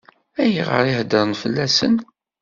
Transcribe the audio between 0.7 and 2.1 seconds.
i heddṛen fell-asen?